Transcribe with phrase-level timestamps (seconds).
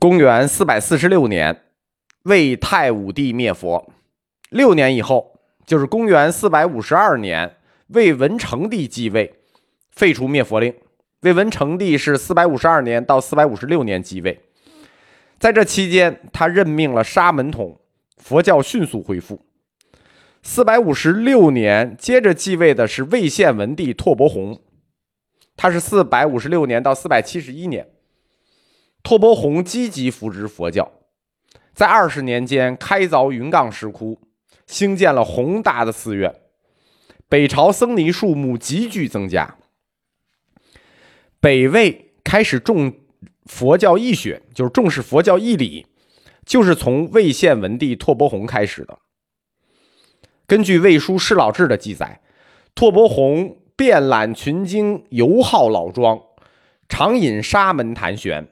[0.00, 1.64] 公元四百四十六年，
[2.22, 3.92] 魏太武帝灭佛。
[4.48, 7.56] 六年以后，就是公元四百五十二年，
[7.88, 9.34] 魏文成帝继位，
[9.90, 10.72] 废除灭佛令。
[11.22, 14.38] 魏文成帝是四百五十二年到四百五十六年继位，
[15.40, 17.80] 在这期间，他任命了沙门统，
[18.18, 19.44] 佛教迅速恢复。
[20.44, 24.60] 四百五十六年，接着继位的是魏献文帝拓跋宏，
[25.56, 27.88] 他是四百五十六年到四百七十一年。
[29.02, 30.92] 拓跋宏积极扶植佛教，
[31.72, 34.20] 在二十年间开凿云冈石窟，
[34.66, 36.34] 兴建了宏大的寺院，
[37.28, 39.56] 北朝僧尼数目急剧增加。
[41.40, 42.92] 北魏开始重
[43.46, 45.86] 佛教义学，就是重视佛教义理，
[46.44, 48.98] 就是从魏献文帝拓跋宏开始的。
[50.46, 52.20] 根据《魏书·释老志》的记载，
[52.74, 56.20] 拓跋宏遍览群经，游好老庄，
[56.88, 58.48] 常饮沙门谈玄。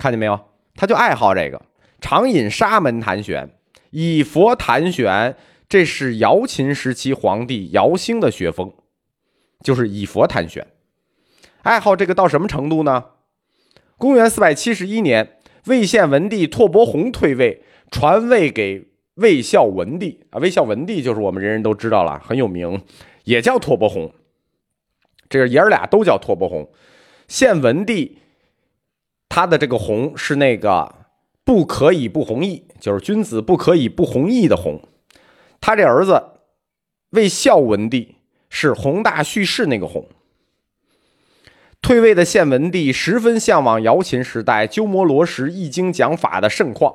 [0.00, 0.40] 看见没有？
[0.74, 1.60] 他就爱好这个，
[2.00, 3.50] 常引沙门谈玄，
[3.90, 5.36] 以佛谈玄，
[5.68, 8.72] 这是姚秦时期皇帝姚兴的学风，
[9.62, 10.66] 就是以佛谈玄。
[11.62, 13.04] 爱好这个到什么程度呢？
[13.98, 20.38] 公元四百七十一年，魏献文帝拓跋宏退位，传位给魏孝文帝啊。
[20.38, 22.82] 魏孝文帝就是我们人人都知道了，很有名，
[23.24, 24.14] 也叫拓跋宏。
[25.28, 26.70] 这个爷儿俩都叫拓跋宏。
[27.28, 28.16] 献文帝。
[29.30, 30.94] 他的这个“弘”是那个
[31.44, 34.82] 不可以不弘毅，就是君子不可以不弘毅的“弘”。
[35.62, 36.22] 他这儿子
[37.10, 38.16] 魏孝文帝
[38.48, 40.06] 是宏大叙事那个“弘”。
[41.80, 46.94] 退位的献文帝十分向往瑶琴时代鸠摩罗什易经讲法的盛况，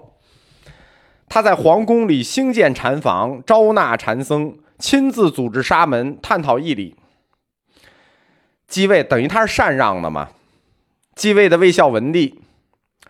[1.30, 6.96] 他在皇宫里兴建禅房，招纳禅僧，亲自组织沙门探讨义理。
[8.68, 10.30] 继位等于他是禅让的嘛？
[11.16, 12.42] 继位的魏孝文帝，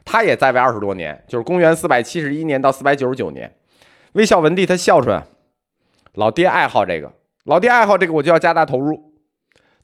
[0.05, 3.55] 他也在位二十多年，就是公元四百七十一年到四百九十九年。
[4.13, 5.21] 魏孝文帝他孝顺，
[6.13, 7.11] 老爹爱好这个，
[7.45, 9.13] 老爹爱好这个，我就要加大投入，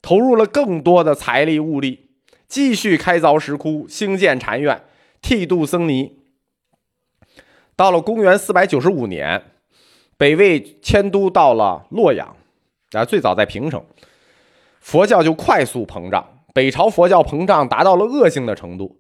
[0.04, 2.12] 投入了更多的财力物力，
[2.48, 4.84] 继续开凿石窟，兴建禅院，
[5.22, 6.20] 剃度僧尼。
[7.76, 9.44] 到了公元四百九十五年，
[10.16, 12.36] 北魏迁都到了洛阳，
[12.92, 13.84] 啊，最早在平城，
[14.80, 16.41] 佛教就快速膨胀。
[16.54, 18.98] 北朝佛教膨胀达到了恶性的程度，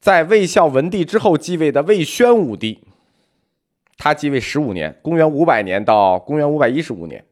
[0.00, 2.84] 在魏孝文帝之后继位的魏宣武帝，
[3.98, 7.24] 他继位十五年，公元五百年到公元五百一十五年，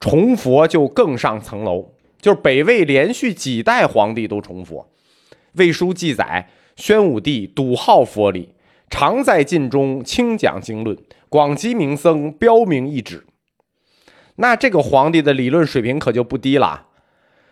[0.00, 4.88] 崇佛就更上层楼，就是北魏连续几代皇帝都崇佛。
[5.54, 8.54] 魏书记载，宣武帝笃好佛理，
[8.88, 10.96] 常在禁中清讲经论，
[11.28, 13.26] 广积名僧，标明一旨。
[14.36, 16.86] 那这个皇帝的理论水平可就不低了。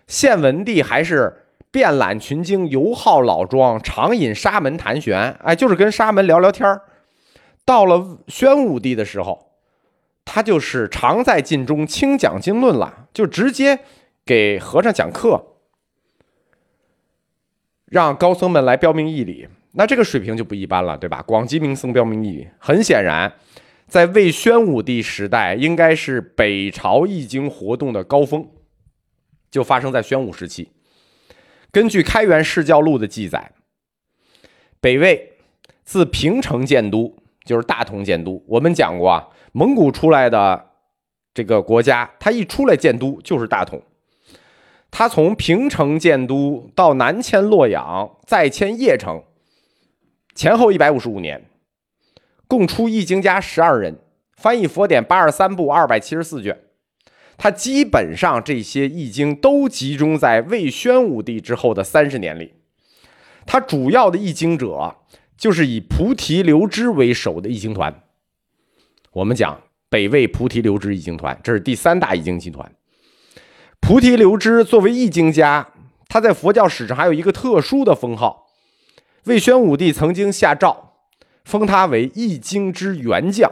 [0.09, 6.81] 献文帝还是遍览群经，游好老庄，常饮沙门谈玄，哎，就是跟沙门聊聊天。
[7.67, 9.53] 到了宣武帝的时候，
[10.25, 13.81] 他就是常在禁中清讲经论了，就直接
[14.25, 15.59] 给和尚讲课，
[17.85, 19.47] 让高僧们来标明义理。
[19.73, 21.23] 那这个水平就不一般了，对吧？
[21.23, 22.49] 广积名僧，标明义理。
[22.59, 23.35] 很显然，
[23.87, 28.49] 在魏宣武帝时代，应该是北朝易经活动的高峰。
[29.51, 30.71] 就发生在宣武时期。
[31.71, 33.53] 根据《开元释教录》的记载，
[34.81, 35.35] 北魏
[35.85, 38.43] 自平城建都，就是大同建都。
[38.47, 40.71] 我们讲过啊，蒙古出来的
[41.35, 43.83] 这个国家，他一出来建都就是大同。
[44.91, 49.23] 他从平城建都到南迁洛阳，再迁邺城，
[50.35, 51.45] 前后一百五十五年，
[52.47, 53.99] 共出译经家十二人，
[54.39, 56.59] 翻译佛典八十三部二百七十四卷。
[57.39, 62.53] 他基本上这些易经都集中在魏宣武帝之后的三十年里，
[63.47, 64.97] 他主要的译经者
[65.37, 68.03] 就是以菩提流支为首的译经团。
[69.13, 72.75] 我们讲北魏菩提流支译经团，这是第三大译经集团。
[73.81, 75.69] 菩提流支作为译经家，
[76.09, 78.49] 他在佛教史上还有一个特殊的封号。
[79.25, 80.95] 魏宣武帝曾经下诏
[81.45, 83.51] 封他为译经之元将，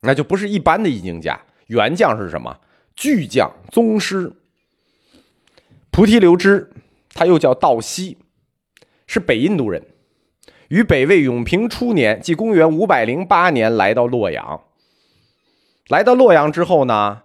[0.00, 1.40] 那就不是一般的译经家。
[1.68, 2.58] 元将是什么？
[2.94, 4.32] 巨将、宗师。
[5.90, 6.70] 菩提流支，
[7.14, 8.18] 他又叫道西，
[9.06, 9.82] 是北印度人，
[10.68, 14.60] 于北魏永平初年，即公元五百零八年，来到洛阳。
[15.88, 17.22] 来到洛阳之后呢，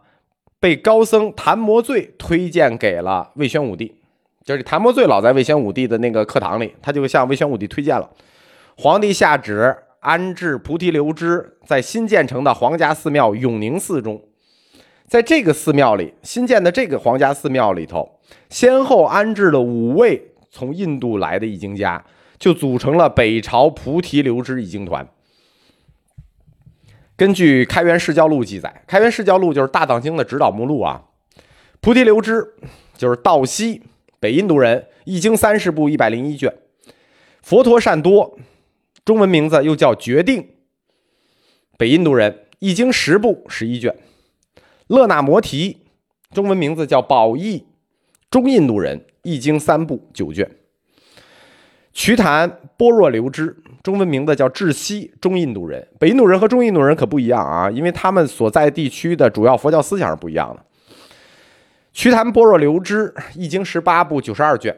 [0.59, 3.95] 被高僧谭摩醉推荐给了魏宣武帝。
[4.43, 8.09] 就是谭摩醉老在魏宣武帝的那个课堂里，他就向魏宣武帝推荐了。
[8.75, 14.21] 皇帝下旨安置菩提流支在新建成的皇家寺庙永宁寺中。
[15.07, 18.19] 在这个寺庙里新建的这个皇家寺庙里头，
[18.49, 22.03] 先后安置了五位从印度来的译经家，
[22.39, 25.07] 就组成了北朝菩提流支义经团。
[27.15, 31.03] 根据《开元释教录》记载，《开元释教录》就是《大藏经》的指导目录啊。
[31.79, 32.55] 菩提流支
[32.97, 33.83] 就是道西
[34.19, 36.51] 北印度人，易经三十部一百零一卷。
[37.43, 38.37] 佛陀善多，
[39.05, 40.49] 中文名字又叫决定，
[41.77, 43.95] 北印度人，易经十部十一卷。
[44.87, 45.77] 勒那摩提，
[46.33, 47.65] 中文名字叫宝义，
[48.29, 50.49] 中印度人，易经三部九卷。
[51.93, 53.55] 瞿昙般若流支。
[53.83, 55.85] 中文名字叫智西，中印度人。
[55.99, 60.63] 北印度人和中印度人可不一样啊，因为他们所在地区的主要佛教思想是不一样的。
[61.91, 64.73] 瞿昙般若流支，易经十八部九十二卷，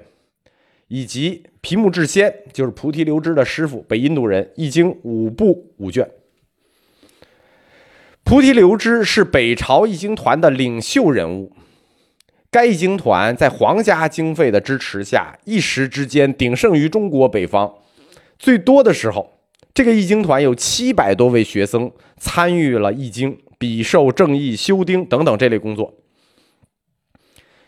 [0.88, 6.10] 以及毗木智仙，就是菩提流支的师傅，北印度人，易经五部五卷。
[8.26, 11.56] 菩提流支是北朝易经团的领袖人物。
[12.50, 17.76] 该易经团在皇家经费的支持下，一时之间鼎盛于中国北方。
[18.40, 19.38] 最多的时候，
[19.76, 25.94] 这个易经团有七百多位学生参与了易经笔受、正义、修丁等等这类工作。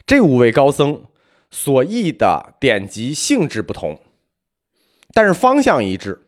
[0.07, 1.03] 这五位高僧
[1.51, 4.00] 所译的典籍性质不同，
[5.13, 6.24] 但是方向一致。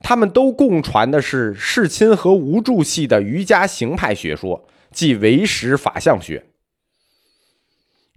[0.00, 6.46] 他们都共传的是世亲和无助系的瑜伽行派学说，即唯识法相学。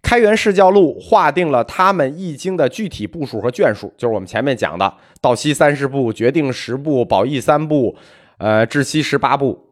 [0.02, 7.96] 开元释教录划定了他们易经的具体部数和卷数，就是我们前面讲的道西三十部、决定十部、宝义三部、
[8.38, 9.70] 呃智西十八部。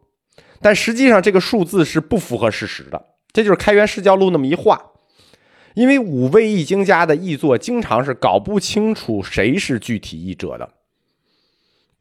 [0.61, 3.03] 但实际上这个数字是不符合事实的，
[3.33, 4.91] 这就是开元释教录那么一画。
[5.73, 10.69] 因为五位易经家的译作经常是搞不清楚谁是具体译者的，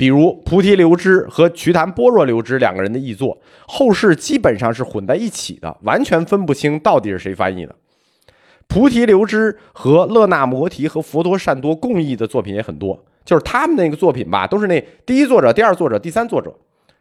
[0.00, 7.76] 比如菩提流支和瞿昙般若流支两个人的译作，后世基本上是混在一起的，完全分不清到底是谁翻译的。
[8.67, 16.50] 菩提流支和勒那摩提和佛陀善多共译的作品也很多，就是他们那个作品吧，都是那第一作者、第二作者、第三作者，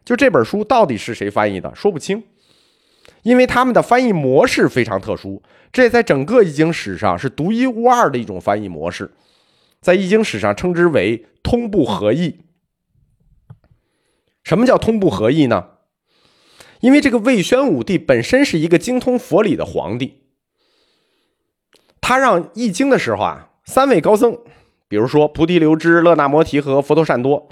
[0.04, 2.22] 就这本书到底是谁翻译的，说不清，
[3.24, 5.42] 因为他们的翻译模式非常特殊，
[5.72, 9.10] 这在整个易经史上是独一无二的一种翻译模式，
[9.80, 12.36] 在易经史上称之为通部合译。
[14.50, 15.68] 什么叫通部合译呢？
[16.80, 20.24] 因为这个魏宣武帝本身是一个精通佛理的皇帝。
[22.02, 24.40] 他让译经的时候啊，三位高僧，
[24.88, 27.48] 比如说菩提流支、勒那摩提和佛陀善多，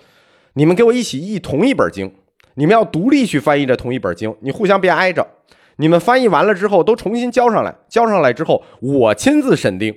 [0.53, 2.15] 你们给我一起译同一本经，
[2.55, 5.27] 你们要独立去翻译这同一本经，你互相别挨着。
[5.75, 9.95] 你们翻译完了之后都重新交上来，交上来之后我亲自审定，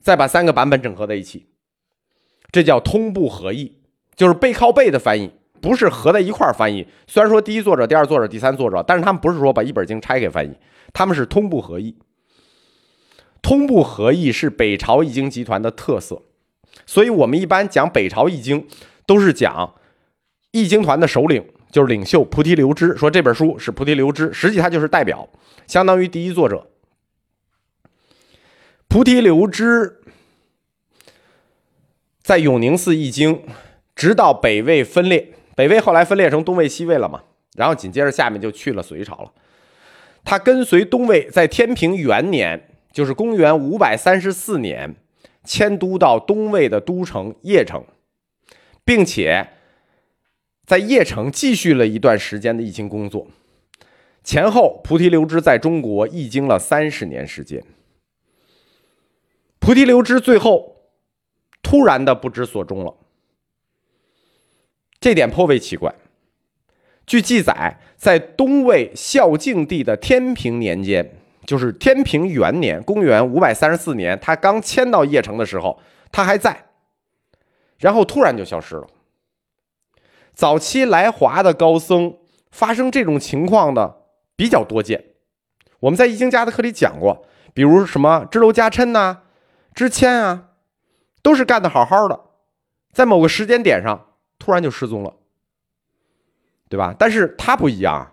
[0.00, 1.48] 再把三个版本整合在一起，
[2.52, 3.78] 这叫通部合译，
[4.14, 5.32] 就是背靠背的翻译，
[5.62, 6.86] 不是合在一块儿翻译。
[7.06, 10.52] 虽然说第一作者、第二作者、第三作者，但是他们不是说把一本经拆开翻译，
[10.92, 11.96] 他们是通部合译。
[13.40, 16.22] 通部合译是北朝易经集团的特色，
[16.84, 18.66] 所以我们一般讲北朝易经，
[19.06, 19.74] 都是讲
[20.50, 22.96] 易经团的首领，就是领袖菩提流支。
[22.96, 25.28] 说这本书是菩提流支，实际他就是代表，
[25.66, 26.68] 相当于第一作者。
[28.88, 30.00] 菩提流支
[32.22, 33.42] 在永宁寺易经，
[33.96, 37.22] 直到北魏分裂，北魏后来分裂成东魏、西魏了嘛，
[37.56, 39.32] 然后紧接着下面就去了隋朝了。
[40.24, 42.68] 他跟随东魏，在天平元年。
[42.92, 44.96] 就是公元五百三十四年，
[45.44, 47.82] 迁都到东魏的都城邺城，
[48.84, 49.48] 并且
[50.66, 53.28] 在邺城继续了一段时间的易经工作。
[54.22, 57.64] 前后，菩提流支在中国易经了三十年时间。
[59.58, 60.76] 菩提流支最后
[61.62, 62.94] 突然的不知所终了，
[65.02, 65.94] 这点颇为奇怪。
[67.04, 71.18] 据记载，在东魏孝敬帝的天平年间。
[71.44, 75.80] 就是天平元年，公元五百三十四年，他刚迁到邺城的时候，
[76.12, 76.66] 他还在，
[77.78, 78.86] 然后突然就消失了。
[80.32, 82.16] 早期来华的高僧
[82.52, 84.02] 发生这种情况的
[84.36, 85.04] 比较多见，
[85.80, 89.22] 我们在易经家的课里讲过，比如什么支娄迦琛呐、
[89.74, 90.50] 支谦啊，
[91.22, 92.20] 都是干得好好的，
[92.92, 94.11] 在某个时间点上
[94.42, 95.14] 突然就失踪了，
[96.68, 96.92] 对吧？
[96.98, 98.12] 但是他不一样，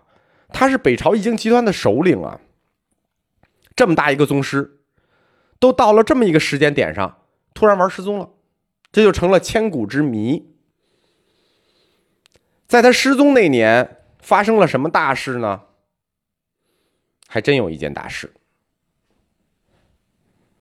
[0.50, 2.40] 他是北朝易经集团的首领啊。
[3.74, 4.78] 这么大一个宗师，
[5.58, 7.18] 都到了这么一个时间点上，
[7.52, 8.30] 突然玩失踪了，
[8.92, 10.54] 这就成了千古之谜。
[12.68, 15.62] 在他失踪那年，发生了什么大事呢？
[17.26, 18.32] 还真有一件大事。